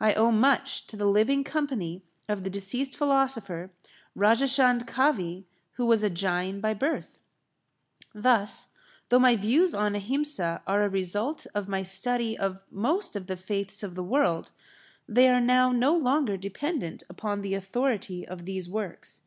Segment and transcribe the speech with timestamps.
[0.00, 3.70] I owe much to the living company of the deceased philosopher,
[4.16, 7.18] Rajachand Kavi, who was a Jain by birth.
[8.14, 8.68] Thus,
[9.10, 13.36] though my views on Ahimsa are a result of my study of most of the
[13.36, 14.50] faiths of the world,
[15.06, 19.20] they are now no longer dependent upon the authority of these works.